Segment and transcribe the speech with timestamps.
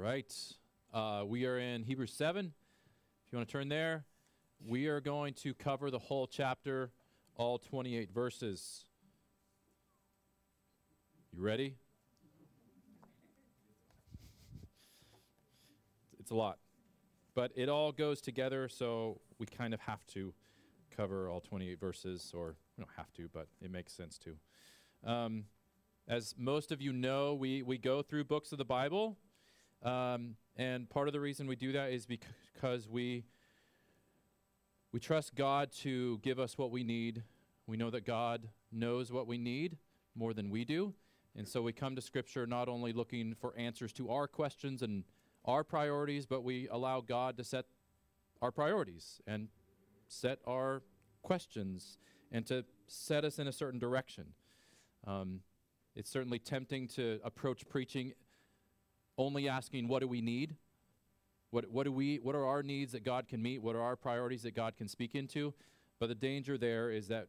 [0.00, 0.34] right.
[0.94, 2.46] Uh, we are in Hebrews 7.
[2.46, 4.06] If you want to turn there,
[4.66, 6.90] we are going to cover the whole chapter,
[7.36, 8.86] all 28 verses.
[11.36, 11.76] You ready?
[16.18, 16.58] It's a lot.
[17.34, 20.32] But it all goes together, so we kind of have to
[20.96, 25.10] cover all 28 verses, or we don't have to, but it makes sense to.
[25.10, 25.44] Um,
[26.08, 29.18] as most of you know, we, we go through books of the Bible,
[29.82, 33.24] um, and part of the reason we do that is because we,
[34.92, 37.22] we trust God to give us what we need.
[37.66, 39.78] We know that God knows what we need
[40.14, 40.94] more than we do.
[41.36, 45.04] And so we come to Scripture not only looking for answers to our questions and
[45.44, 47.66] our priorities, but we allow God to set
[48.42, 49.48] our priorities and
[50.08, 50.82] set our
[51.22, 51.98] questions
[52.32, 54.26] and to set us in a certain direction.
[55.06, 55.40] Um,
[55.94, 58.12] it's certainly tempting to approach preaching
[59.20, 60.56] only asking, What do we need?
[61.50, 63.60] What, what, do we, what are our needs that God can meet?
[63.60, 65.52] What are our priorities that God can speak into?
[65.98, 67.26] But the danger there is that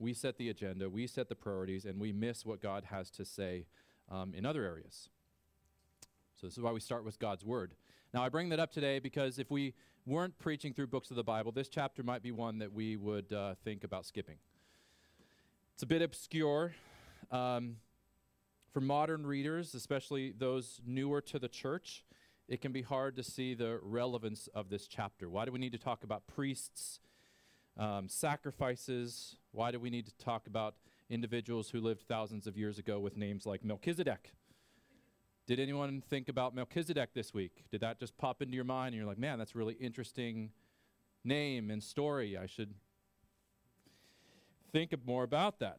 [0.00, 3.24] we set the agenda, we set the priorities, and we miss what God has to
[3.24, 3.66] say
[4.10, 5.08] um, in other areas.
[6.34, 7.74] So, this is why we start with God's Word.
[8.12, 9.72] Now, I bring that up today because if we
[10.04, 13.32] weren't preaching through books of the Bible, this chapter might be one that we would
[13.32, 14.36] uh, think about skipping.
[15.74, 16.74] It's a bit obscure.
[17.30, 17.76] Um,
[18.74, 22.04] for modern readers, especially those newer to the church,
[22.48, 25.30] it can be hard to see the relevance of this chapter.
[25.30, 26.98] Why do we need to talk about priests,
[27.78, 29.36] um, sacrifices?
[29.52, 30.74] Why do we need to talk about
[31.08, 34.32] individuals who lived thousands of years ago with names like Melchizedek?
[35.46, 37.64] Did anyone think about Melchizedek this week?
[37.70, 40.50] Did that just pop into your mind and you're like, man, that's a really interesting
[41.22, 42.36] name and story.
[42.36, 42.74] I should
[44.72, 45.78] think more about that.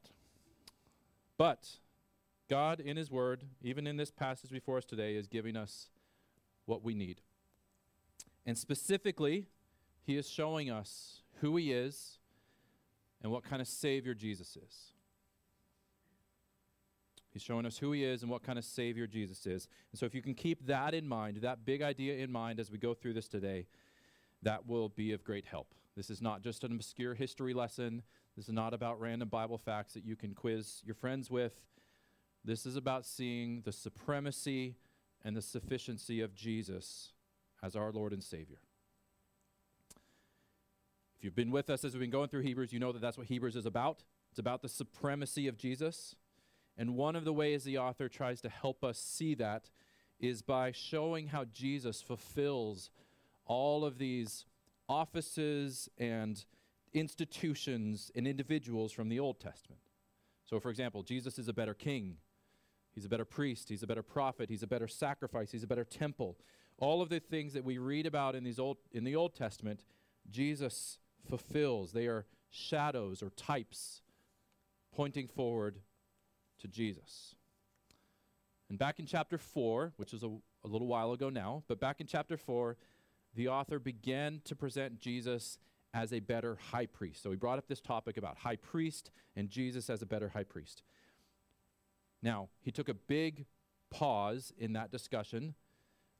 [1.37, 1.79] But
[2.49, 5.89] God, in His Word, even in this passage before us today, is giving us
[6.65, 7.21] what we need.
[8.45, 9.47] And specifically,
[10.03, 12.19] He is showing us who He is
[13.23, 14.91] and what kind of Savior Jesus is.
[17.31, 19.67] He's showing us who He is and what kind of Savior Jesus is.
[19.91, 22.71] And so, if you can keep that in mind, that big idea in mind as
[22.71, 23.67] we go through this today,
[24.43, 25.73] that will be of great help.
[25.95, 28.03] This is not just an obscure history lesson.
[28.35, 31.53] This is not about random Bible facts that you can quiz your friends with.
[32.45, 34.75] This is about seeing the supremacy
[35.23, 37.11] and the sufficiency of Jesus
[37.63, 38.59] as our Lord and Savior.
[41.17, 43.17] If you've been with us as we've been going through Hebrews, you know that that's
[43.17, 44.03] what Hebrews is about.
[44.29, 46.15] It's about the supremacy of Jesus.
[46.77, 49.71] And one of the ways the author tries to help us see that
[50.19, 52.91] is by showing how Jesus fulfills
[53.47, 54.45] all of these
[54.87, 56.45] offices and
[56.93, 59.81] institutions and individuals from the Old Testament.
[60.43, 62.17] So, for example, Jesus is a better king
[62.95, 63.67] He's a better priest.
[63.69, 64.49] He's a better prophet.
[64.49, 65.51] He's a better sacrifice.
[65.51, 66.37] He's a better temple.
[66.77, 69.83] All of the things that we read about in, these old, in the Old Testament,
[70.29, 70.97] Jesus
[71.27, 71.91] fulfills.
[71.91, 74.01] They are shadows or types
[74.95, 75.79] pointing forward
[76.59, 77.35] to Jesus.
[78.69, 80.27] And back in chapter 4, which is a,
[80.63, 82.77] a little while ago now, but back in chapter 4,
[83.35, 85.57] the author began to present Jesus
[85.93, 87.21] as a better high priest.
[87.21, 90.43] So he brought up this topic about high priest and Jesus as a better high
[90.43, 90.83] priest.
[92.25, 93.45] Now, he took a big
[93.91, 95.53] pause in that discussion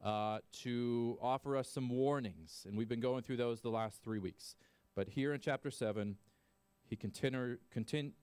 [0.04, 4.20] uh, to offer us some warnings, and we've been going through those the last three
[4.20, 4.56] weeks.
[4.96, 6.16] But here in chapter 7,
[6.88, 6.96] he,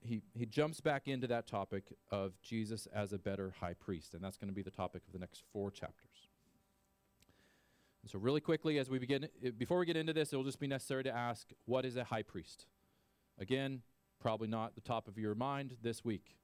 [0.01, 4.23] he, he jumps back into that topic of Jesus as a better high priest, and
[4.23, 6.29] that's going to be the topic of the next four chapters.
[8.01, 9.27] And so, really quickly, as we begin,
[9.57, 12.05] before we get into this, it will just be necessary to ask, what is a
[12.05, 12.65] high priest?
[13.37, 13.81] Again,
[14.21, 16.37] probably not the top of your mind this week.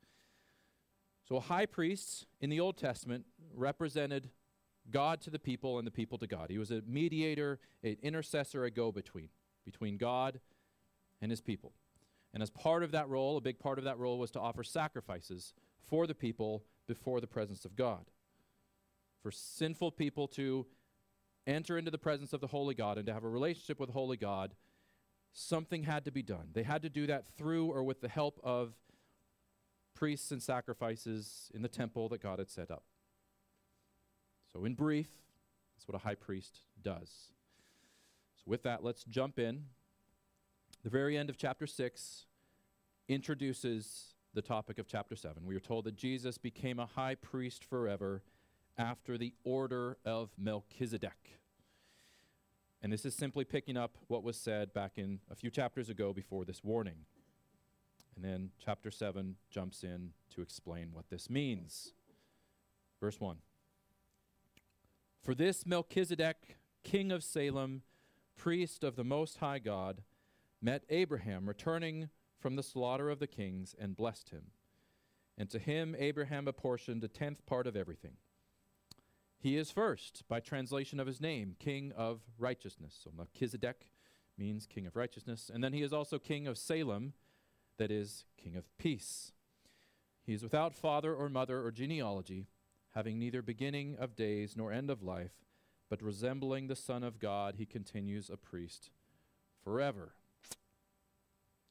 [1.29, 3.25] So, high priests in the Old Testament
[3.55, 4.31] represented
[4.89, 6.47] God to the people and the people to God.
[6.49, 9.29] He was a mediator, an intercessor, a go between,
[9.63, 10.39] between God
[11.21, 11.73] and his people.
[12.33, 14.63] And as part of that role, a big part of that role was to offer
[14.63, 15.53] sacrifices
[15.87, 18.05] for the people before the presence of God.
[19.21, 20.65] For sinful people to
[21.45, 23.93] enter into the presence of the Holy God and to have a relationship with the
[23.93, 24.55] Holy God,
[25.31, 26.49] something had to be done.
[26.53, 28.73] They had to do that through or with the help of
[29.99, 32.83] priests and sacrifices in the temple that God had set up.
[34.53, 35.09] So, in brief,
[35.75, 37.09] that's what a high priest does.
[38.37, 39.65] So, with that, let's jump in.
[40.83, 42.25] The very end of chapter 6
[43.09, 45.45] introduces the topic of chapter 7.
[45.45, 48.23] We are told that Jesus became a high priest forever
[48.77, 51.41] after the order of Melchizedek.
[52.81, 56.13] And this is simply picking up what was said back in a few chapters ago
[56.13, 57.05] before this warning.
[58.21, 61.93] And then chapter 7 jumps in to explain what this means.
[62.99, 63.37] Verse 1
[65.23, 67.83] For this Melchizedek, king of Salem,
[68.35, 70.01] priest of the Most High God,
[70.61, 74.47] met Abraham returning from the slaughter of the kings and blessed him.
[75.37, 78.17] And to him Abraham apportioned a tenth part of everything.
[79.39, 82.99] He is first, by translation of his name, king of righteousness.
[83.01, 83.91] So Melchizedek
[84.37, 85.49] means king of righteousness.
[85.53, 87.13] And then he is also king of Salem,
[87.79, 89.31] that is, king of peace.
[90.23, 92.45] He is without father or mother or genealogy,
[92.93, 95.31] having neither beginning of days nor end of life,
[95.89, 98.91] but resembling the Son of God, he continues a priest
[99.63, 100.13] forever.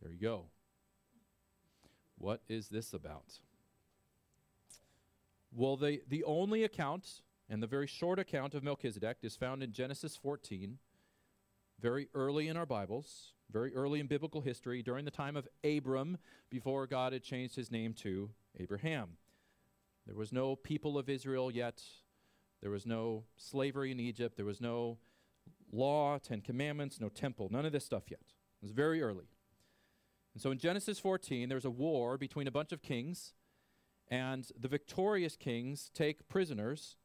[0.02, 0.46] There you go.
[2.16, 3.38] What is this about?
[5.52, 9.72] Well, the, the only account, and the very short account of Melchizedek, is found in
[9.72, 10.78] Genesis 14,
[11.80, 16.18] very early in our Bibles, very early in biblical history, during the time of Abram,
[16.50, 19.16] before God had changed his name to Abraham.
[20.06, 21.82] There was no people of Israel yet.
[22.60, 24.36] There was no slavery in Egypt.
[24.36, 24.98] There was no
[25.72, 28.20] law, Ten Commandments, no temple, none of this stuff yet.
[28.20, 29.28] It was very early.
[30.34, 33.34] And so in Genesis 14, there's a war between a bunch of kings,
[34.08, 36.96] and the victorious kings take prisoners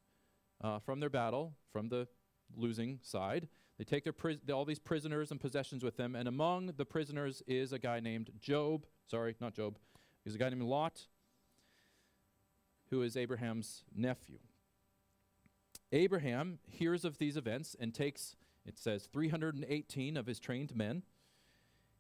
[0.64, 2.08] uh, from their battle, from the
[2.56, 3.48] losing side.
[3.84, 7.74] They take their all these prisoners and possessions with them, and among the prisoners is
[7.74, 8.86] a guy named Job.
[9.08, 9.78] Sorry, not Job.
[10.24, 11.08] He's a guy named Lot,
[12.92, 14.38] who is Abraham's nephew.
[15.92, 21.04] Abraham hears of these events and takes, it says, 318 of his trained men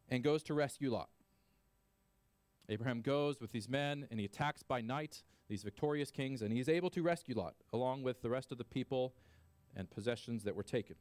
[0.07, 1.09] and goes to rescue Lot.
[2.69, 6.61] Abraham goes with these men and he attacks by night these victorious kings, and he
[6.61, 9.15] is able to rescue Lot along with the rest of the people
[9.75, 10.95] and possessions that were taken.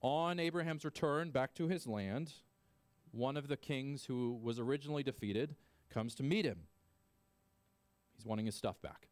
[0.00, 2.32] On Abraham's return back to his land,
[3.10, 5.56] one of the kings who was originally defeated
[5.90, 6.60] comes to meet him.
[8.16, 9.08] He's wanting his stuff back,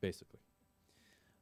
[0.00, 0.40] basically.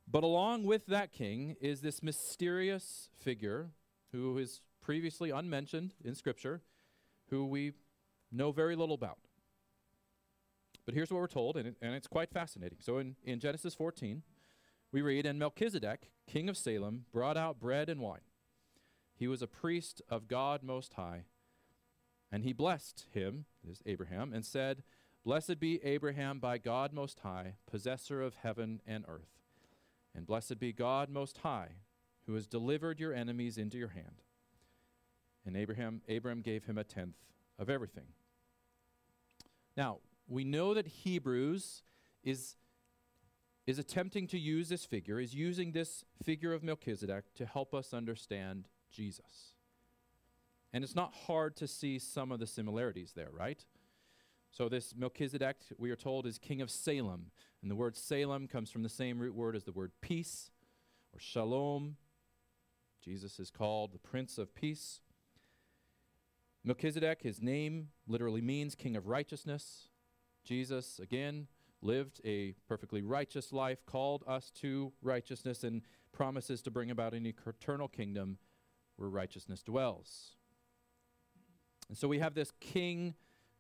[0.07, 3.71] But along with that king is this mysterious figure
[4.13, 6.61] who is previously unmentioned in Scripture,
[7.31, 7.73] who we
[8.31, 9.19] know very little about.
[10.85, 12.79] But here's what we're told, and, it, and it's quite fascinating.
[12.81, 14.23] So in, in Genesis 14,
[14.93, 18.21] we read, And Melchizedek, king of Salem, brought out bread and wine.
[19.15, 21.25] He was a priest of God Most High,
[22.33, 24.83] and he blessed him, this Abraham, and said,
[25.25, 29.41] Blessed be Abraham by God Most High, possessor of heaven and earth.
[30.15, 31.77] And blessed be God Most High,
[32.27, 34.23] who has delivered your enemies into your hand.
[35.47, 37.17] And Abraham, Abraham gave him a tenth
[37.59, 38.09] of everything.
[39.77, 41.83] Now, we know that Hebrews
[42.23, 42.57] is,
[43.67, 47.93] is attempting to use this figure, is using this figure of Melchizedek to help us
[47.93, 49.55] understand Jesus.
[50.73, 53.65] And it's not hard to see some of the similarities there, right?
[54.51, 57.31] So, this Melchizedek, we are told, is king of Salem.
[57.63, 60.51] And the word Salem comes from the same root word as the word peace
[61.13, 61.97] or shalom.
[63.05, 65.01] Jesus is called the Prince of Peace.
[66.65, 69.89] Melchizedek, his name literally means king of righteousness.
[70.45, 71.47] Jesus, again,
[71.83, 75.83] lived a perfectly righteous life, called us to righteousness, and
[76.13, 78.39] promises to bring about an eternal kingdom
[78.97, 80.37] where righteousness dwells.
[81.89, 83.15] And so we have this king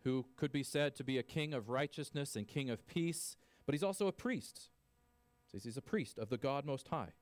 [0.04, 3.36] who could be said to be a king of righteousness and king of peace,
[3.66, 4.69] but he's also a priest.
[5.50, 7.12] So he's a priest of the God Most High.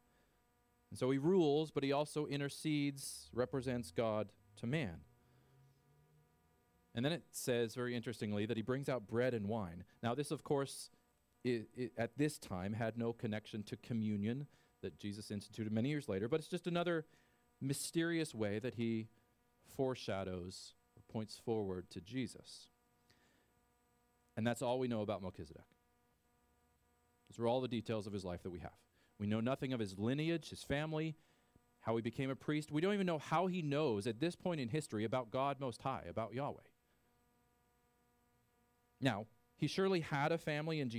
[0.91, 5.01] And so he rules, but he also intercedes, represents God to man.
[6.95, 9.85] And then it says, very interestingly, that he brings out bread and wine.
[10.03, 10.91] Now, this, of course,
[11.45, 14.47] it, it, at this time had no connection to communion
[14.83, 17.07] that Jesus instituted many years later, but it's just another
[17.63, 19.09] mysterious way that he
[19.77, 22.69] foreshadows or points forward to Jesus.
[24.37, 25.63] And that's all we know about Melchizedek.
[27.31, 28.73] Those are all the details of his life that we have.
[29.19, 31.17] We know nothing of his lineage, his family,
[31.81, 32.73] how he became a priest.
[32.73, 35.83] We don't even know how he knows at this point in history about God Most
[35.83, 36.61] High, about Yahweh.
[39.01, 39.27] Now,
[39.57, 40.91] he surely had a family and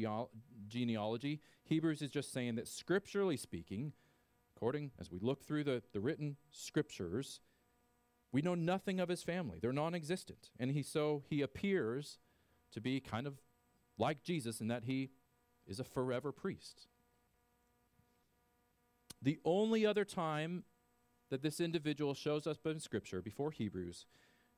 [0.67, 1.41] genealogy.
[1.65, 3.93] Hebrews is just saying that scripturally speaking,
[4.63, 7.41] according as we look through the, the written scriptures,
[8.32, 9.60] we know nothing of his family.
[9.62, 10.51] They're non-existent.
[10.58, 12.17] And he so he appears
[12.72, 13.41] to be kind of
[13.98, 15.10] like Jesus in that he
[15.67, 16.88] is a forever priest.
[19.22, 20.63] The only other time
[21.29, 24.05] that this individual shows up in Scripture before Hebrews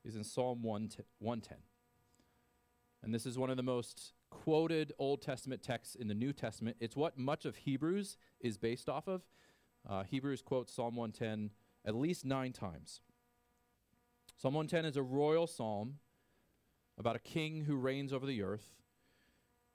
[0.03, 1.57] is in Psalm 110.
[3.01, 6.77] And this is one of the most quoted Old Testament texts in the New Testament.
[6.79, 9.23] It's what much of Hebrews is based off of.
[9.87, 11.51] Uh, Hebrews quotes Psalm 110
[11.85, 13.01] at least nine times.
[14.37, 15.95] Psalm 110 is a royal psalm
[16.97, 18.73] about a king who reigns over the earth,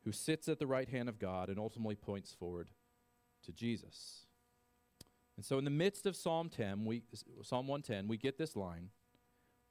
[0.04, 2.70] who sits at the right hand of God and ultimately points forward
[3.44, 4.26] to Jesus.
[5.36, 7.04] And so in the midst of Psalm 10, we
[7.42, 8.90] Psalm 110, we get this line,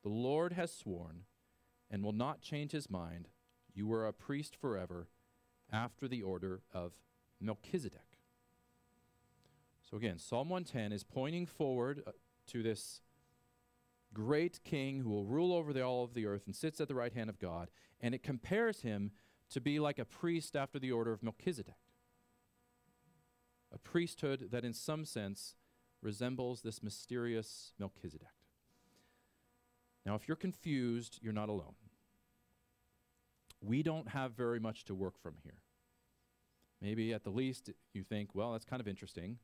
[0.02, 1.26] "The Lord has sworn
[1.92, 3.30] and will not change his mind.
[3.74, 5.10] You are a priest forever
[5.70, 6.94] after the order of
[7.40, 8.09] Melchizedek."
[9.90, 12.12] So again, Psalm 110 is pointing forward uh,
[12.48, 13.02] to this
[14.14, 16.96] great king who will rule over the, all of the earth and sits at the
[16.96, 17.70] right hand of God,
[18.00, 19.12] and it compares him
[19.50, 21.74] to be like a priest after the order of Melchizedek.
[23.74, 25.56] A priesthood that, in some sense,
[26.02, 28.28] resembles this mysterious Melchizedek.
[30.06, 31.76] Now, if you're confused, you're not alone.
[33.62, 35.62] We don't have very much to work from here.
[36.82, 39.38] Maybe at the least you think, well, that's kind of interesting,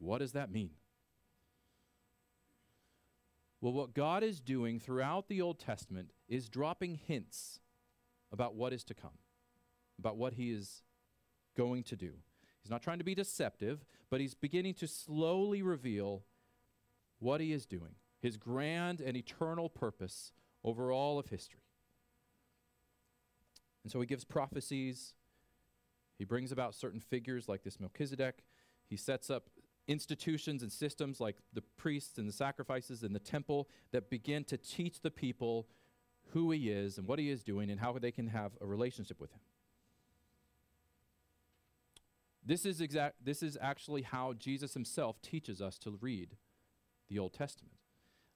[0.00, 0.70] what does that mean?
[3.60, 7.58] Well, what God is doing throughout the Old Testament is dropping hints
[8.30, 9.18] about what is to come,
[9.98, 10.82] about what He is
[11.56, 12.12] going to do.
[12.62, 16.22] He's not trying to be deceptive, but He's beginning to slowly reveal
[17.18, 21.62] what He is doing, His grand and eternal purpose over all of history.
[23.82, 25.14] And so He gives prophecies,
[26.16, 28.44] He brings about certain figures like this Melchizedek,
[28.88, 29.50] He sets up
[29.88, 34.56] institutions and systems like the priests and the sacrifices and the temple that begin to
[34.56, 35.66] teach the people
[36.32, 39.20] who he is and what he is doing and how they can have a relationship
[39.20, 39.40] with him.
[42.44, 46.36] This is exact this is actually how Jesus himself teaches us to read
[47.08, 47.74] the Old Testament.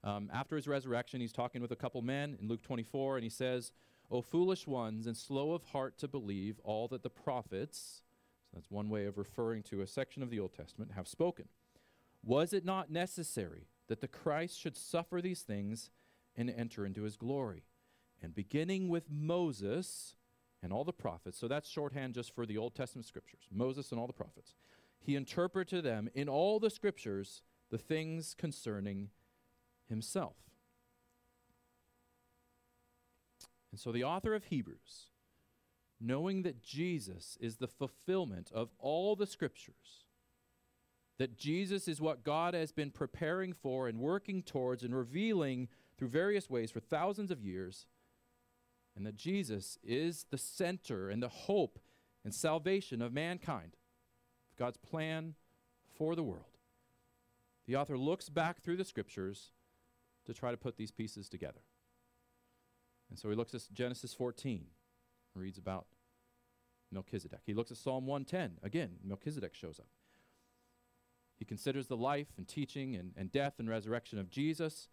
[0.05, 3.31] Um, after his resurrection, he's talking with a couple men in Luke 24, and he
[3.31, 3.73] says,
[4.11, 8.03] O foolish ones, and slow of heart to believe all that the prophets
[8.53, 11.47] that's one way of referring to a section of the Old Testament, have spoken.
[12.23, 15.91] Was it not necessary that the Christ should suffer these things
[16.37, 17.65] and enter into his glory?
[18.23, 20.15] And beginning with Moses
[20.63, 24.01] and all the prophets, so that's shorthand just for the Old Testament scriptures, Moses and
[24.01, 24.55] all the prophets,
[25.01, 29.09] he interpreted to them in all the scriptures the things concerning
[29.89, 30.37] himself.
[33.73, 35.09] And so the author of Hebrews
[36.03, 40.05] knowing that Jesus is the fulfillment of all the scriptures,
[41.19, 46.09] that Jesus is what God has been preparing for and working towards and revealing through
[46.09, 47.87] various ways for thousands of years,
[48.97, 51.79] and that Jesus is the center and the hope
[52.25, 53.77] and salvation of mankind,
[54.59, 55.35] God's plan
[55.97, 56.59] for the world.
[57.67, 59.53] The author looks back through the scriptures
[60.27, 61.61] to try to put these pieces together.
[63.09, 64.67] And so he looks at Genesis 14
[65.35, 65.87] reads about
[66.91, 67.41] Melchizedek.
[67.45, 68.59] He looks at Psalm 110.
[68.63, 69.89] Again, Melchizedek shows up.
[71.39, 74.89] He considers the life and teaching and, and death and resurrection of Jesus.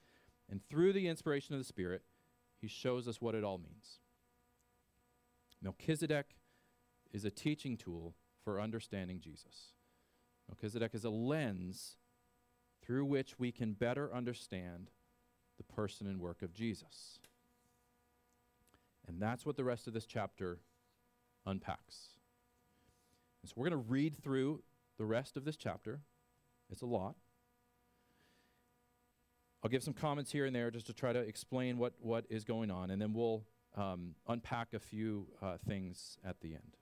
[0.50, 2.04] And through the inspiration of the Spirit,
[2.60, 4.00] he shows us what it all means.
[5.62, 6.38] Melchizedek
[7.12, 9.74] is a teaching tool for understanding Jesus.
[10.48, 11.98] Melchizedek is a lens
[12.82, 14.90] through which we can better understand
[15.58, 17.20] the person and work of Jesus.
[19.10, 20.60] And that's what the rest of this chapter
[21.46, 22.14] unpacks.
[23.42, 24.62] And so we're going to read through
[25.00, 26.02] the rest of this chapter.
[26.70, 27.16] It's a lot.
[29.64, 32.46] I'll give some comments here and there just to try to explain what, what is
[32.46, 33.44] going on, and then we'll
[33.76, 36.78] um, unpack a few uh, things at the end.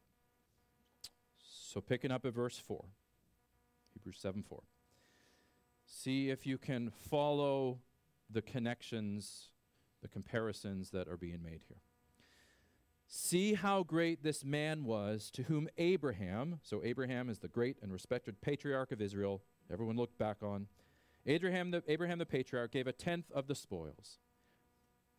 [1.39, 2.83] So, picking up at verse 4,
[3.93, 4.61] Hebrews 7 4.
[5.87, 7.79] See if you can follow
[8.29, 9.49] the connections,
[10.01, 11.81] the comparisons that are being made here.
[13.07, 17.91] See how great this man was to whom Abraham, so Abraham is the great and
[17.91, 20.67] respected patriarch of Israel, everyone looked back on.
[21.25, 24.19] Abraham the, Abraham the patriarch gave a tenth of the spoils.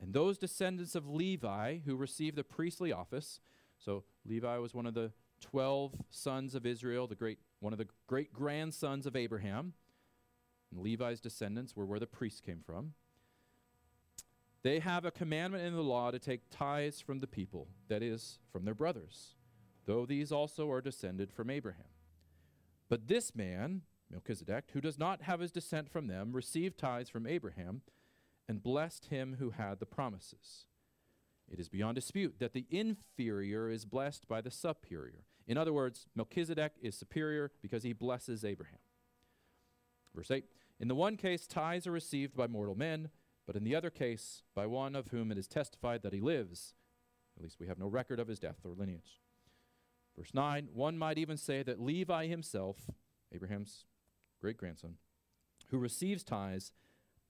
[0.00, 3.40] And those descendants of Levi who received the priestly office,
[3.78, 7.88] so Levi was one of the 12 sons of Israel, the great, one of the
[8.06, 9.72] great grandsons of Abraham.
[10.70, 12.92] And Levi's descendants were where the priests came from.
[14.62, 18.38] They have a commandment in the law to take tithes from the people, that is,
[18.50, 19.36] from their brothers,
[19.86, 21.86] though these also are descended from Abraham.
[22.88, 27.26] But this man, Melchizedek, who does not have his descent from them, received tithes from
[27.26, 27.82] Abraham
[28.48, 30.66] and blessed him who had the promises.
[31.50, 35.24] It is beyond dispute that the inferior is blessed by the superior.
[35.46, 38.78] In other words, Melchizedek is superior because he blesses Abraham.
[40.14, 40.44] Verse 8
[40.80, 43.10] In the one case, tithes are received by mortal men
[43.48, 46.74] but in the other case, by one of whom it is testified that he lives,
[47.34, 49.22] at least we have no record of his death or lineage.
[50.18, 52.90] Verse 9 one might even say that Levi himself,
[53.34, 53.86] Abraham's
[54.38, 54.96] great grandson,
[55.68, 56.72] who receives tithes,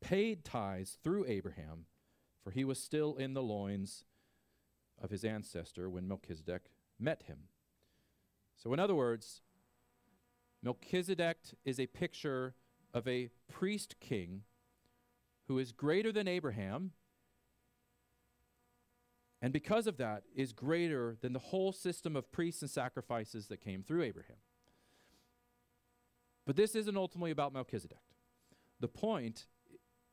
[0.01, 1.85] paid tithes through Abraham,
[2.43, 4.03] for he was still in the loins
[5.01, 6.63] of his ancestor when Melchizedek
[6.99, 7.45] met him.
[8.57, 9.43] So, in other words,
[10.65, 12.57] Melchizedek is a picture
[12.93, 14.43] of a priest king
[15.49, 16.93] who is greater than Abraham,
[19.41, 23.61] and because of that, is greater than the whole system of priests and sacrifices that
[23.61, 24.37] came through Abraham.
[26.47, 27.99] But this isn't ultimately about Melchizedek.
[28.81, 29.47] The point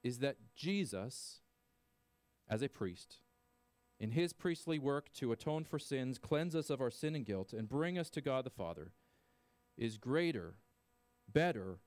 [0.03, 1.41] is that Jesus,
[2.49, 3.19] as a priest,
[3.99, 7.53] in his priestly work to atone for sins, cleanse us of our sin and guilt,
[7.53, 8.91] and bring us to God the Father,
[9.77, 10.55] is greater,
[11.31, 11.79] better,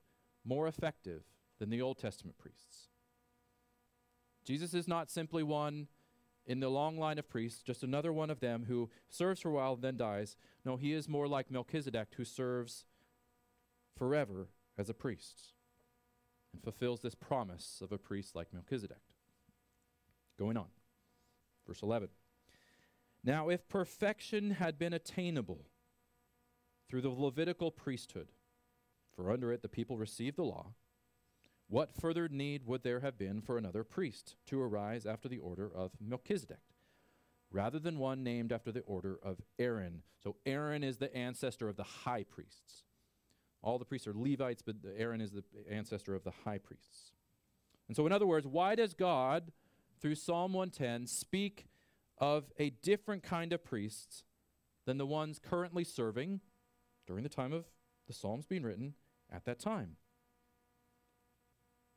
[0.43, 1.23] more effective
[1.59, 2.88] than the Old Testament priests.
[4.45, 5.87] Jesus is not simply one
[6.45, 9.53] in the long line of priests, just another one of them who serves for a
[9.53, 10.35] while and then dies.
[10.65, 12.85] No, he is more like Melchizedek, who serves
[13.95, 15.53] forever as a priest
[16.53, 18.97] and fulfills this promise of a priest like Melchizedek.
[20.37, 20.67] Going on.
[21.67, 22.09] Verse 11.
[23.23, 25.65] Now, if perfection had been attainable
[26.89, 28.29] through the Levitical priesthood,
[29.15, 30.73] for under it the people received the law,
[31.69, 35.69] what further need would there have been for another priest to arise after the order
[35.73, 36.63] of Melchizedek,
[37.51, 40.01] rather than one named after the order of Aaron?
[40.21, 42.83] So, Aaron is the ancestor of the high priests.
[43.61, 47.11] All the priests are Levites, but Aaron is the ancestor of the high priests.
[47.87, 49.51] And so, in other words, why does God
[50.01, 51.67] through Psalm 110 speak
[52.17, 54.23] of a different kind of priests
[54.85, 56.41] than the ones currently serving
[57.05, 57.65] during the time of
[58.07, 58.95] the Psalms being written
[59.31, 59.97] at that time?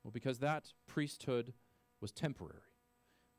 [0.03, 1.53] Well, because that priesthood
[2.01, 2.61] was temporary.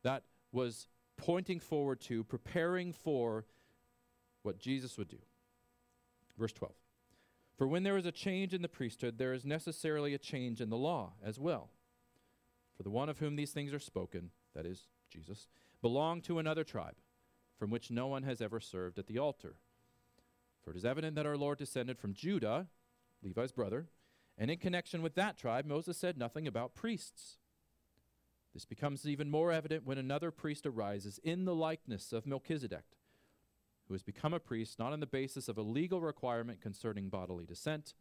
[0.04, 3.46] That was pointing forward to, preparing for
[4.44, 5.18] what Jesus would do.
[6.38, 6.74] Verse 12.
[7.58, 10.70] For when there is a change in the priesthood, there is necessarily a change in
[10.70, 11.70] the law as well.
[12.76, 15.48] For the one of whom these things are spoken that is, Jesus,
[15.82, 16.96] belonged to another tribe
[17.60, 19.56] from which no one has ever served at the altar.
[20.64, 22.68] For it is evident that our Lord descended from Judah,
[23.22, 23.88] Levi's brother,
[24.38, 27.38] and in connection with that tribe, Moses said nothing about priests.
[28.54, 32.86] This becomes even more evident when another priest arises in the likeness of Melchizedek,
[33.88, 37.46] who has become a priest not on the basis of a legal requirement concerning bodily
[37.46, 37.94] descent,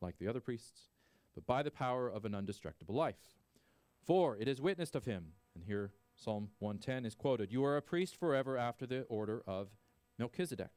[0.00, 0.88] like the other priests,
[1.34, 3.36] but by the power of an undestructible life.
[4.04, 7.82] For it is witnessed of him and here Psalm 110 is quoted You are a
[7.82, 9.68] priest forever after the order of
[10.18, 10.70] Melchizedek.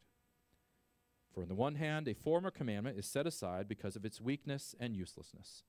[1.34, 4.76] For on the one hand, a former commandment is set aside because of its weakness
[4.80, 5.64] and uselessness,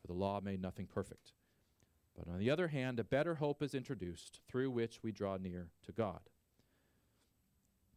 [0.00, 1.32] for the law made nothing perfect.
[2.16, 5.68] But on the other hand, a better hope is introduced through which we draw near
[5.84, 6.20] to God.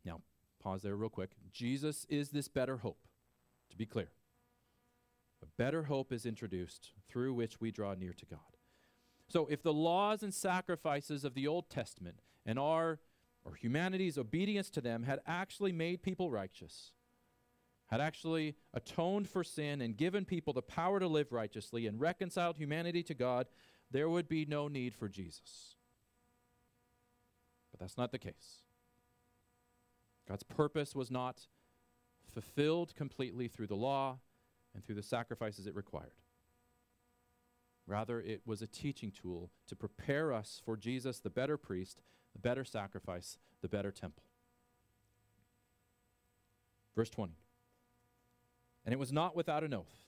[0.05, 0.21] Now,
[0.61, 1.31] pause there real quick.
[1.51, 3.07] Jesus is this better hope,
[3.69, 4.11] to be clear.
[5.41, 8.39] A better hope is introduced through which we draw near to God.
[9.27, 12.99] So if the laws and sacrifices of the Old Testament and our
[13.45, 16.91] or humanity's obedience to them had actually made people righteous,
[17.87, 22.57] had actually atoned for sin and given people the power to live righteously and reconciled
[22.57, 23.47] humanity to God,
[23.91, 25.75] there would be no need for Jesus.
[27.71, 28.61] But that's not the case.
[30.27, 31.47] God's purpose was not
[32.33, 34.19] fulfilled completely through the law
[34.73, 36.13] and through the sacrifices it required.
[37.85, 42.01] Rather, it was a teaching tool to prepare us for Jesus, the better priest,
[42.33, 44.23] the better sacrifice, the better temple.
[46.95, 47.33] Verse 20.
[48.85, 50.03] And it was not without an oath.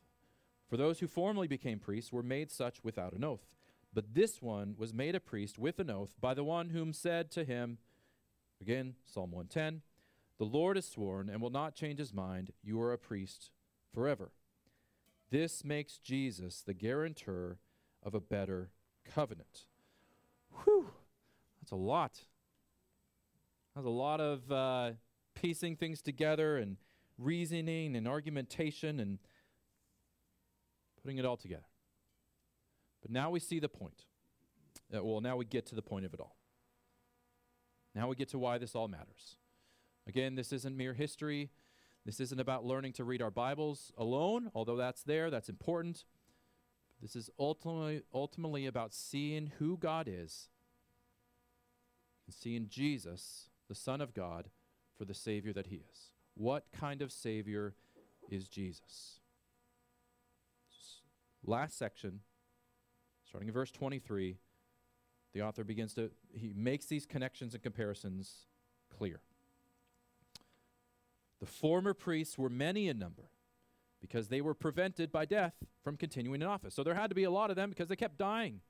[0.67, 3.45] For those who formerly became priests were made such without an oath.
[3.93, 7.31] But this one was made a priest with an oath by the one whom said
[7.31, 7.77] to him,
[8.61, 9.81] again, Psalm 110,
[10.37, 12.51] The Lord has sworn and will not change his mind.
[12.61, 13.51] You are a priest
[13.93, 14.31] forever.
[15.31, 17.59] This makes Jesus the guarantor
[18.03, 18.71] of a better
[19.05, 19.65] covenant.
[20.63, 20.89] Whew,
[21.65, 22.19] that's a lot.
[23.73, 24.91] That's a lot of uh,
[25.33, 26.77] piecing things together and
[27.17, 29.17] reasoning and argumentation and
[31.01, 31.65] putting it all together.
[33.01, 34.05] But now we see the point.
[34.95, 36.35] Uh, well, now we get to the point of it all.
[37.95, 39.37] Now we get to why this all matters.
[40.07, 41.49] Again, this isn't mere history.
[42.05, 46.05] This isn't about learning to read our Bibles alone, although that's there, that's important.
[47.01, 50.49] This is ultimately, ultimately about seeing who God is
[52.27, 54.49] and seeing Jesus, the Son of God,
[54.97, 56.11] for the Savior that He is.
[56.35, 57.75] What kind of Savior
[58.29, 59.19] is Jesus?
[61.45, 62.21] Last section,
[63.27, 64.37] starting in verse 23,
[65.33, 68.47] the author begins to, he makes these connections and comparisons
[68.97, 69.19] clear.
[71.39, 73.29] The former priests were many in number
[74.01, 76.73] because they were prevented by death from continuing in office.
[76.73, 78.61] So there had to be a lot of them because they kept dying.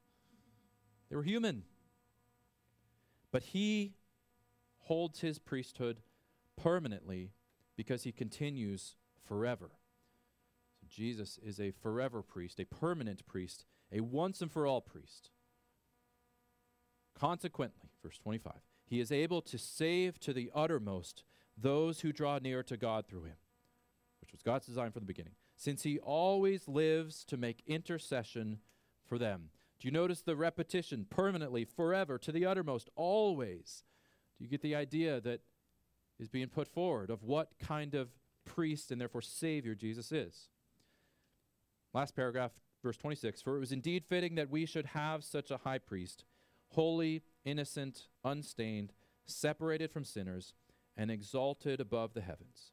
[1.09, 1.63] They were human.
[3.35, 3.95] But he
[4.83, 5.99] holds his priesthood
[6.55, 7.33] permanently
[7.75, 8.95] because he continues
[9.27, 9.71] forever.
[10.87, 15.31] Jesus is a forever priest, a permanent priest, a once and for all priest.
[17.13, 18.53] Consequently, verse 25,
[18.85, 21.25] he is able to save to the uttermost
[21.57, 23.35] those who draw near to God through him,
[24.21, 28.59] which was God's design from the beginning, since he always lives to make intercession
[29.05, 29.49] for them.
[29.79, 33.83] Do you notice the repetition permanently, forever, to the uttermost, always?
[34.37, 35.41] Do you get the idea that
[36.19, 38.09] is being put forward of what kind of
[38.45, 40.49] priest and therefore Savior Jesus is?
[41.93, 42.51] Last paragraph,
[42.83, 46.25] verse 26 For it was indeed fitting that we should have such a high priest,
[46.69, 48.93] holy, innocent, unstained,
[49.25, 50.53] separated from sinners,
[50.97, 52.71] and exalted above the heavens.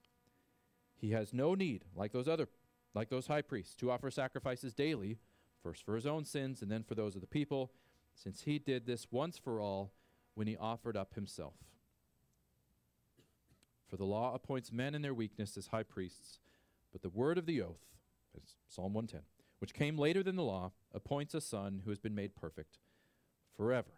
[0.94, 2.48] He has no need, like those other
[2.94, 5.18] like those high priests, to offer sacrifices daily,
[5.62, 7.72] first for his own sins and then for those of the people,
[8.14, 9.92] since he did this once for all
[10.35, 11.55] when he offered up himself.
[13.88, 16.38] For the law appoints men in their weakness as high priests,
[16.92, 17.85] but the word of the oath,
[18.68, 19.20] Psalm 110,
[19.59, 22.79] which came later than the law, appoints a son who has been made perfect
[23.55, 23.90] forever.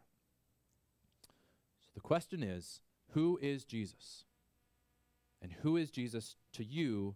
[1.81, 2.81] So the question is
[3.12, 4.24] who is Jesus?
[5.40, 7.14] And who is Jesus to you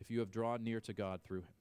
[0.00, 1.54] if you have drawn near to God through him?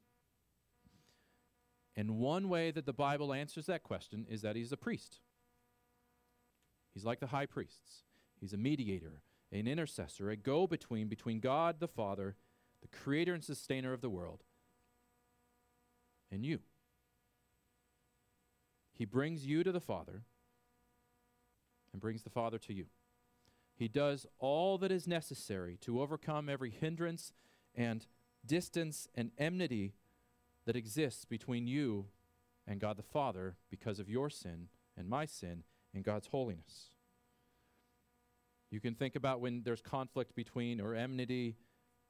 [1.99, 5.19] And one way that the Bible answers that question is that he's a priest.
[6.93, 8.03] He's like the high priests.
[8.39, 12.37] He's a mediator, an intercessor, a go between between God the Father,
[12.81, 14.45] the creator and sustainer of the world,
[16.31, 16.59] and you.
[18.93, 20.21] He brings you to the Father
[21.91, 22.85] and brings the Father to you.
[23.75, 27.33] He does all that is necessary to overcome every hindrance
[27.75, 28.05] and
[28.45, 29.95] distance and enmity
[30.65, 32.05] that exists between you
[32.67, 34.67] and God the Father because of your sin
[34.97, 36.89] and my sin and God's holiness.
[38.69, 41.57] You can think about when there's conflict between or enmity,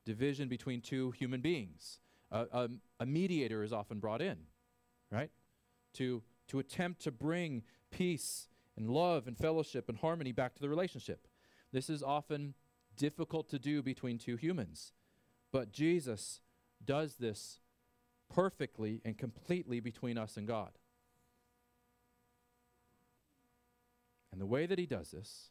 [0.06, 2.00] division between two human beings.
[2.32, 2.70] A
[3.06, 4.38] mediator is often brought in,
[5.12, 5.32] right?
[5.94, 10.70] To, to attempt to bring peace and love and fellowship and harmony back to the
[10.70, 11.28] relationship.
[11.72, 12.56] This is often
[12.98, 14.92] difficult to do between two humans.
[15.52, 16.42] But Jesus
[16.84, 17.60] does this
[18.34, 20.72] perfectly and completely between us and God.
[24.32, 25.50] And the way that he does this,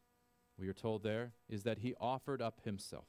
[0.58, 3.08] we are told there, is that he offered up himself.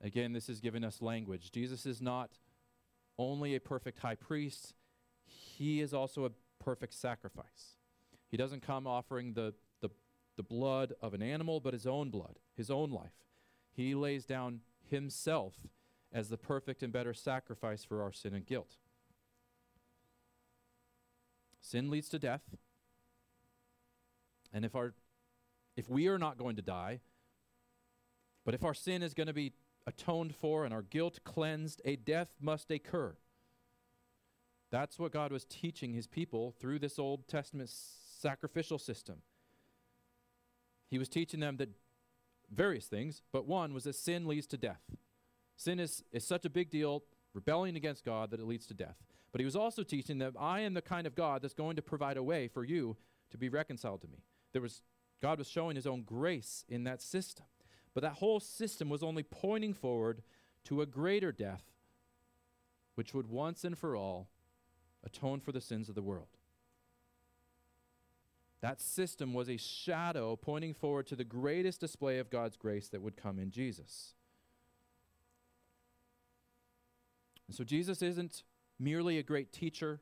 [0.00, 1.50] Again, this is giving us language.
[1.52, 2.30] Jesus is not
[3.18, 4.74] only a perfect high priest,
[5.24, 6.30] he is also a
[6.62, 7.76] perfect sacrifice.
[8.28, 9.90] He doesn't come offering the, the,
[10.36, 13.12] the blood of an animal, but his own blood, his own life.
[13.72, 15.54] He lays down himself
[16.12, 18.76] as the perfect and better sacrifice for our sin and guilt.
[21.60, 22.42] Sin leads to death.
[24.52, 24.94] And if our
[25.74, 27.00] if we are not going to die,
[28.44, 29.54] but if our sin is going to be
[29.86, 33.16] atoned for and our guilt cleansed, a death must occur.
[34.70, 39.22] That's what God was teaching his people through this Old Testament sacrificial system.
[40.88, 41.70] He was teaching them that
[42.50, 44.82] various things, but one was that sin leads to death.
[45.62, 48.96] Sin is, is such a big deal, rebelling against God, that it leads to death.
[49.30, 51.82] But he was also teaching that I am the kind of God that's going to
[51.82, 52.96] provide a way for you
[53.30, 54.24] to be reconciled to me.
[54.52, 54.82] There was
[55.22, 57.46] God was showing his own grace in that system.
[57.94, 60.22] But that whole system was only pointing forward
[60.64, 61.62] to a greater death,
[62.96, 64.28] which would once and for all
[65.04, 66.38] atone for the sins of the world.
[68.62, 73.02] That system was a shadow pointing forward to the greatest display of God's grace that
[73.02, 74.14] would come in Jesus.
[77.52, 78.44] And so Jesus isn't
[78.78, 80.00] merely a great teacher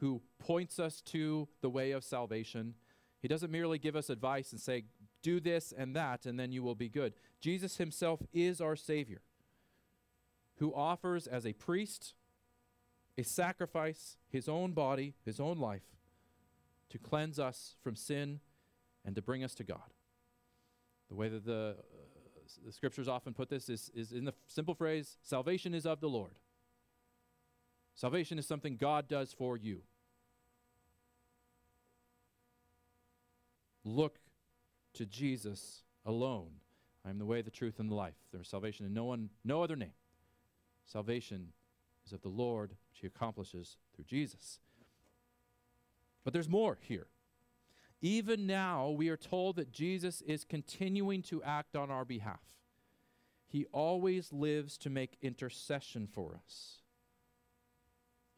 [0.00, 2.74] who points us to the way of salvation.
[3.22, 4.84] He doesn't merely give us advice and say,
[5.22, 7.14] do this and that, and then you will be good.
[7.40, 9.22] Jesus himself is our Savior
[10.56, 12.12] who offers as a priest
[13.16, 15.96] a sacrifice, his own body, his own life,
[16.90, 18.40] to cleanse us from sin
[19.02, 19.94] and to bring us to God.
[21.08, 22.00] The way that the, uh,
[22.66, 26.08] the scriptures often put this is, is in the simple phrase salvation is of the
[26.10, 26.34] Lord.
[28.00, 29.82] Salvation is something God does for you.
[33.84, 34.20] Look
[34.94, 36.48] to Jesus alone.
[37.04, 38.14] I am the way, the truth, and the life.
[38.32, 39.92] There is salvation in no one, no other name.
[40.86, 41.48] Salvation
[42.06, 44.60] is of the Lord, which he accomplishes through Jesus.
[46.24, 47.08] But there's more here.
[48.00, 52.40] Even now, we are told that Jesus is continuing to act on our behalf.
[53.46, 56.80] He always lives to make intercession for us.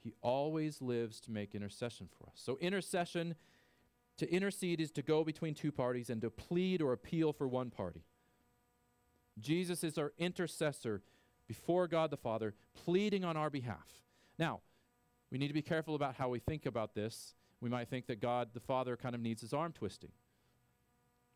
[0.02, 2.40] He always lives to make intercession for us.
[2.42, 3.36] So, intercession,
[4.16, 7.70] to intercede, is to go between two parties and to plead or appeal for one
[7.70, 8.04] party.
[9.38, 11.02] Jesus is our intercessor
[11.46, 14.02] before God the Father, pleading on our behalf.
[14.38, 14.60] Now,
[15.30, 17.34] we need to be careful about how we think about this.
[17.60, 20.12] We might think that God the Father kind of needs his arm twisting.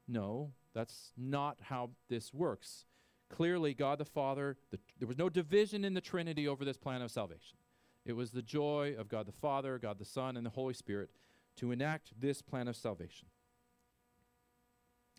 [0.09, 2.85] No, that's not how this works.
[3.29, 7.03] Clearly, God the Father, the, there was no division in the Trinity over this plan
[7.03, 7.59] of salvation.
[8.07, 11.11] It was the joy of God the Father, God the Son, and the Holy Spirit
[11.57, 13.27] to enact this plan of salvation.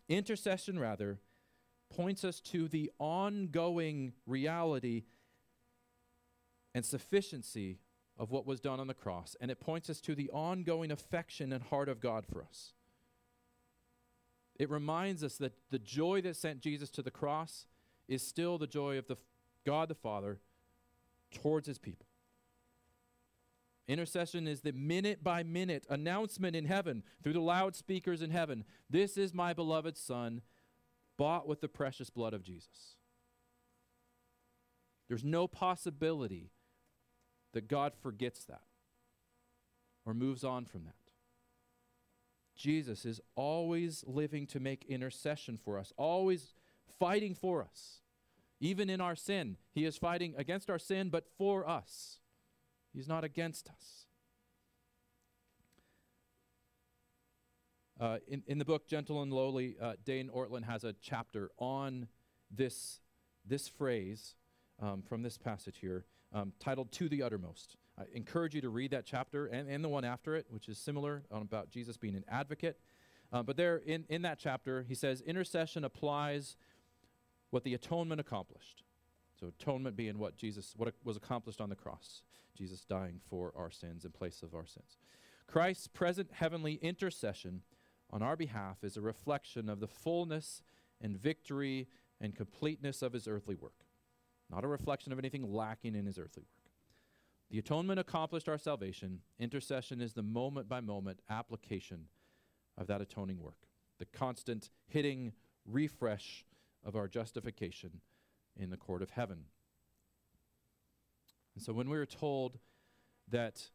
[0.08, 1.18] Intercession, rather,
[1.94, 5.04] points us to the ongoing reality
[6.74, 7.78] and sufficiency
[8.16, 11.52] of what was done on the cross, and it points us to the ongoing affection
[11.52, 12.72] and heart of God for us.
[14.58, 17.66] It reminds us that the joy that sent Jesus to the cross
[18.08, 19.16] is still the joy of the
[19.64, 20.40] God the Father
[21.30, 22.07] towards his people.
[23.88, 28.64] Intercession is the minute by minute announcement in heaven through the loudspeakers in heaven.
[28.90, 30.42] This is my beloved Son,
[31.16, 32.96] bought with the precious blood of Jesus.
[35.08, 36.50] There's no possibility
[37.54, 38.62] that God forgets that
[40.04, 40.94] or moves on from that.
[42.54, 46.52] Jesus is always living to make intercession for us, always
[46.98, 48.00] fighting for us.
[48.60, 52.18] Even in our sin, He is fighting against our sin, but for us.
[52.94, 54.06] He's not against us.
[58.00, 62.06] Uh, in, in the book Gentle and Lowly, uh, Dane Ortlund has a chapter on
[62.50, 63.00] this,
[63.44, 64.34] this phrase
[64.80, 67.76] um, from this passage here um, titled To the Uttermost.
[67.98, 70.78] I encourage you to read that chapter and, and the one after it, which is
[70.78, 72.78] similar um, about Jesus being an advocate.
[73.32, 76.56] Uh, but there in, in that chapter, he says intercession applies
[77.50, 78.84] what the atonement accomplished.
[79.40, 82.22] So atonement being what Jesus what was accomplished on the cross,
[82.58, 84.98] Jesus dying for our sins in place of our sins.
[85.46, 87.62] Christ's present heavenly intercession
[88.10, 90.62] on our behalf is a reflection of the fullness
[91.00, 91.88] and victory
[92.20, 93.84] and completeness of his earthly work,
[94.50, 96.72] not a reflection of anything lacking in his earthly work.
[97.50, 99.20] The atonement accomplished our salvation.
[99.38, 102.06] Intercession is the moment by moment application
[102.76, 103.68] of that atoning work,
[103.98, 105.32] the constant hitting
[105.64, 106.44] refresh
[106.84, 108.00] of our justification
[108.56, 109.44] in the court of heaven.
[111.58, 112.60] And so when we are told
[113.28, 113.70] that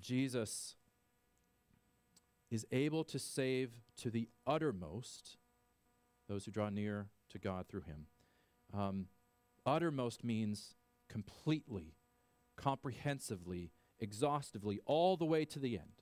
[0.00, 0.76] Jesus
[2.50, 5.36] is able to save to the uttermost
[6.26, 8.06] those who draw near to God through him,
[8.72, 9.08] um,
[9.66, 10.72] uttermost means
[11.06, 11.96] completely
[12.56, 16.00] comprehensively, exhaustively, all the way to the end.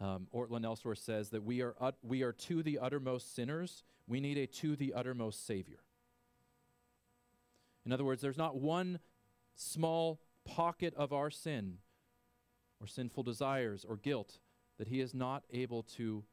[0.00, 3.84] Um, Ortlund elsewhere says that we are, ut- we are to the uttermost sinners.
[4.06, 5.80] We need a to the uttermost Savior.
[7.84, 9.00] In other words, there's not one
[9.54, 11.78] small pocket of our sin
[12.80, 14.38] or sinful desires or guilt
[14.78, 16.24] that He is not able to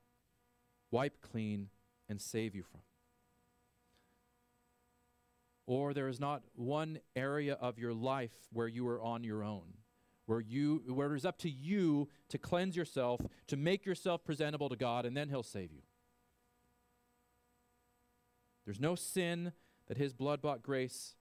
[0.89, 1.69] wipe clean
[2.09, 2.81] and save you from.
[5.67, 9.75] Or there is not one area of your life where you are on your own
[10.31, 14.69] where you where it is up to you to cleanse yourself to make yourself presentable
[14.69, 15.81] to god and then he'll save you.
[18.65, 19.51] There's no sin
[19.87, 21.15] that his blood-bought grace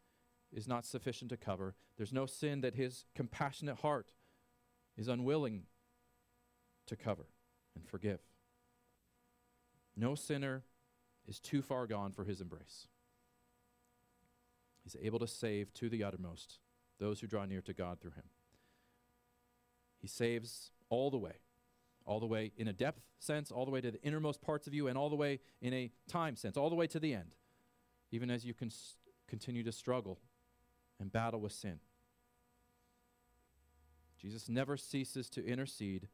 [0.53, 1.75] is not sufficient to cover.
[1.97, 4.13] There's no sin that his compassionate heart
[4.97, 5.63] is unwilling
[6.87, 7.27] to cover
[7.75, 8.21] and forgive.
[9.97, 10.65] No sinner
[11.27, 12.89] is too far gone for his embrace.
[14.83, 16.59] He's able to save to the uttermost
[16.99, 18.25] those who draw near to God through him.
[19.99, 21.35] He saves all the way,
[22.05, 24.75] all the way in a depth sense, all the way to the innermost parts of
[24.75, 27.35] you, and all the way in a time sense, all the way to the end,
[28.11, 28.71] even as you can
[29.29, 30.19] continue to struggle
[31.01, 31.81] and battle with sin.
[34.21, 36.09] Jesus never ceases to intercede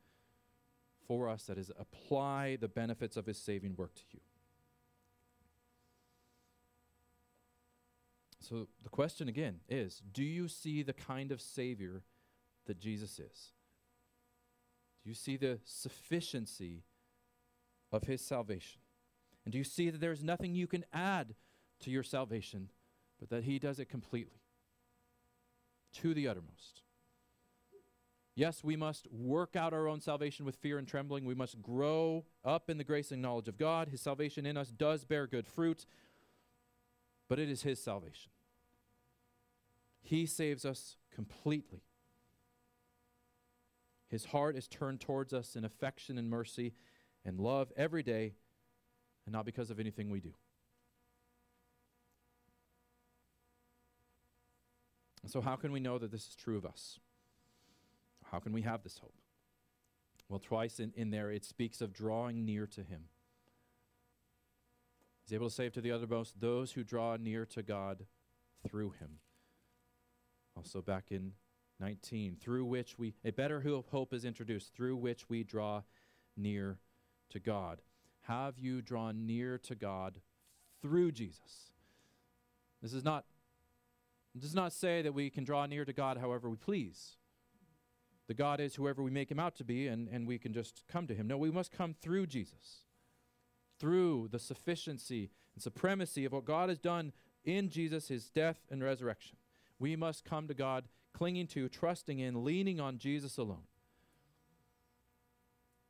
[1.06, 4.20] for us, that is, apply the benefits of his saving work to you.
[8.40, 12.02] So the question again is do you see the kind of Savior
[12.66, 13.52] that Jesus is?
[15.02, 16.84] Do you see the sufficiency
[17.92, 18.80] of his salvation?
[19.44, 21.34] And do you see that there's nothing you can add
[21.80, 22.70] to your salvation,
[23.18, 24.40] but that he does it completely
[25.94, 26.82] to the uttermost?
[28.34, 31.24] Yes, we must work out our own salvation with fear and trembling.
[31.24, 33.88] We must grow up in the grace and knowledge of God.
[33.88, 35.86] His salvation in us does bear good fruit,
[37.30, 38.30] but it is His salvation.
[40.02, 41.80] He saves us completely.
[44.08, 46.74] His heart is turned towards us in affection and mercy
[47.24, 48.34] and love every day,
[49.24, 50.34] and not because of anything we do.
[55.26, 56.98] So, how can we know that this is true of us?
[58.30, 59.14] How can we have this hope?
[60.28, 63.04] Well, twice in, in there it speaks of drawing near to Him.
[65.26, 68.06] He's able to save to the uttermost those who draw near to God
[68.68, 69.18] through him.
[70.56, 71.32] Also, back in
[71.80, 73.60] 19, through which we, a better
[73.90, 75.82] hope is introduced, through which we draw
[76.36, 76.78] near
[77.30, 77.82] to God.
[78.22, 80.20] Have you drawn near to God
[80.80, 81.72] through Jesus?
[82.80, 83.24] This is not
[84.40, 87.16] does not say that we can draw near to God however we please.
[88.28, 90.82] The God is whoever we make him out to be, and, and we can just
[90.90, 91.28] come to him.
[91.28, 92.82] No, we must come through Jesus,
[93.78, 97.12] through the sufficiency and supremacy of what God has done
[97.44, 99.36] in Jesus, his death and resurrection.
[99.78, 103.68] We must come to God clinging to, trusting in, leaning on Jesus alone.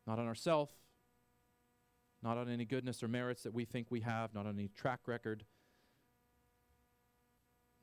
[0.06, 0.72] Not on ourselves,
[2.22, 5.00] not on any goodness or merits that we think we have, not on any track
[5.06, 5.44] record,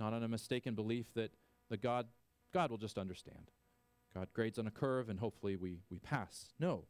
[0.03, 1.31] not on a mistaken belief that
[1.69, 2.07] the God,
[2.53, 3.51] God will just understand.
[4.13, 6.53] God grades on a curve and hopefully we, we pass.
[6.59, 6.83] No,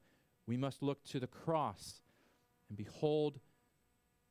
[0.48, 2.02] we must look to the cross
[2.70, 3.40] and behold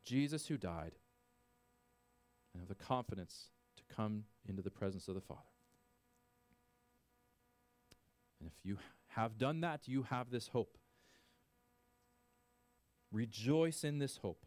[0.04, 0.92] Jesus who died
[2.52, 5.40] and have the confidence to come into the presence of the Father.
[8.40, 8.78] And if you
[9.10, 10.76] have done that, you have this hope.
[13.12, 14.44] Rejoice in this hope.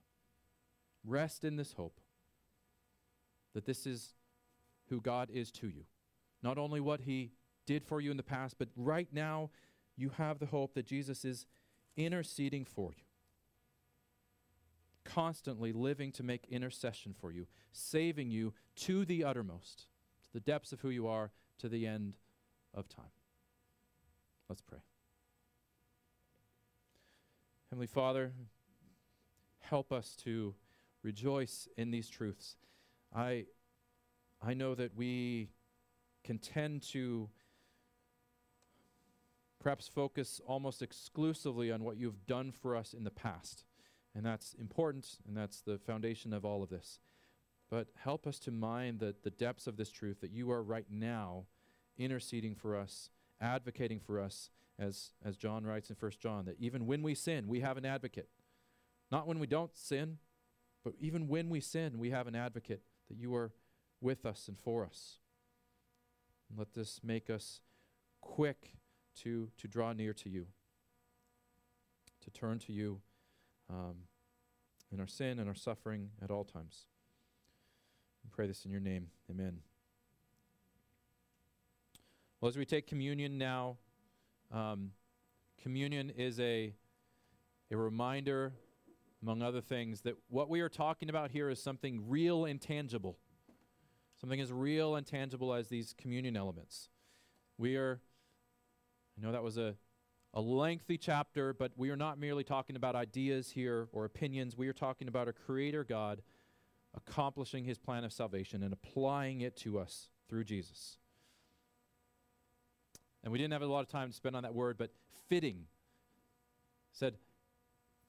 [1.05, 2.01] Rest in this hope
[3.53, 4.13] that this is
[4.95, 5.83] who God is to you.
[6.41, 7.31] Not only what He
[7.65, 9.49] did for you in the past, but right now
[9.97, 11.45] you have the hope that Jesus is
[11.97, 13.03] interceding for you.
[15.03, 19.87] Constantly living to make intercession for you, saving you to the uttermost,
[20.23, 22.15] to the depths of who you are, to the end
[22.73, 23.11] of time.
[24.47, 24.79] Let's pray.
[27.69, 28.31] Heavenly Father,
[29.59, 30.55] help us to
[31.03, 32.55] rejoice in these truths.
[33.13, 33.45] I,
[34.45, 35.49] I know that we
[36.23, 37.29] can tend to
[39.59, 43.63] perhaps focus almost exclusively on what you've done for us in the past.
[44.13, 46.99] And that's important, and that's the foundation of all of this.
[47.69, 50.85] But help us to mind the, the depths of this truth that you are right
[50.89, 51.45] now
[51.97, 53.09] interceding for us
[53.41, 57.47] advocating for us, as, as John writes in 1 John, that even when we sin,
[57.47, 58.29] we have an advocate.
[59.11, 60.17] Not when we don't sin,
[60.83, 63.51] but even when we sin, we have an advocate, that you are
[64.05, 65.17] with us and for us.
[66.47, 67.59] And let this make us
[68.21, 68.75] quick
[69.23, 70.45] to, to draw near to you,
[72.23, 73.01] to turn to you
[73.67, 73.95] um,
[74.91, 76.85] in our sin and our suffering at all times.
[78.23, 79.07] We pray this in your name.
[79.29, 79.57] Amen.
[82.39, 83.77] Well, as we take communion now,
[84.53, 84.91] um,
[85.61, 86.75] communion is a,
[87.71, 88.53] a reminder,
[89.23, 93.17] among other things, that what we are talking about here is something real and tangible.
[94.25, 96.89] Something as real and tangible as these communion elements.
[97.59, 98.01] We are,
[99.15, 99.75] I know that was a,
[100.33, 104.57] a lengthy chapter, but we are not merely talking about ideas here or opinions.
[104.57, 106.23] We are talking about a creator God
[106.95, 110.97] accomplishing his plan of salvation and applying it to us through Jesus.
[113.23, 114.89] And we didn't have a lot of time to spend on that word, but
[115.29, 115.65] fitting
[116.93, 117.13] said,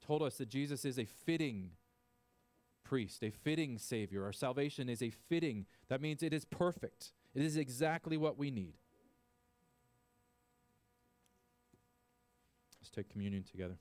[0.07, 1.72] told us that Jesus is a fitting
[2.88, 4.25] priest, a fitting Savior.
[4.25, 5.66] Our salvation is a fitting.
[5.88, 8.75] That means it is perfect, it is exactly what we need.
[12.81, 13.75] Let's take communion together.